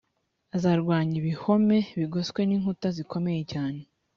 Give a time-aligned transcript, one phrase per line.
[0.55, 3.81] azarwanya ibihome bigoswe n inkuta zikomeye cyane